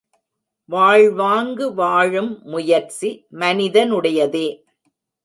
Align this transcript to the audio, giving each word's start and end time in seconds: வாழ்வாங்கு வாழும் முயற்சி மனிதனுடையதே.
வாழ்வாங்கு 0.69 1.73
வாழும் 1.73 2.31
முயற்சி 2.43 3.09
மனிதனுடையதே. 3.35 4.47